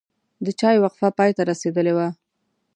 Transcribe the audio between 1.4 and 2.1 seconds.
رسیدلې وه.